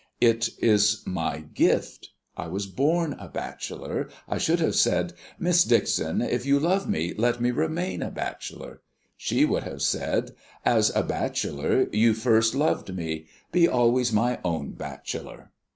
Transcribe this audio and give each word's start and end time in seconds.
It 0.19 0.49
is 0.57 1.03
my 1.05 1.41
gift. 1.53 2.09
I 2.35 2.47
was 2.47 2.65
born 2.65 3.13
a 3.19 3.27
bachelor. 3.29 4.09
I 4.27 4.39
should 4.39 4.59
have 4.59 4.73
said, 4.73 5.13
'Miss 5.37 5.63
Dixon, 5.63 6.23
if 6.23 6.43
you 6.43 6.59
love 6.59 6.89
me, 6.89 7.13
let 7.15 7.39
me 7.39 7.51
remain 7.51 8.01
a 8.01 8.09
bachelor.' 8.09 8.81
She 9.15 9.45
would 9.45 9.61
have 9.61 9.83
said, 9.83 10.31
'As 10.65 10.91
a 10.95 11.03
bachelor 11.03 11.85
you 11.93 12.15
first 12.15 12.55
loved 12.55 12.95
me; 12.95 13.27
be 13.51 13.67
always 13.67 14.11
my 14.11 14.39
own 14.43 14.71
bachelor. 14.71 15.51